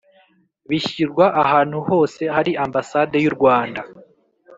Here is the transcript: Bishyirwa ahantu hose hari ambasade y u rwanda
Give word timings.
Bishyirwa 0.69 1.25
ahantu 1.43 1.77
hose 1.87 2.21
hari 2.35 2.51
ambasade 2.65 3.15
y 3.23 3.27
u 3.31 3.33
rwanda 3.37 3.81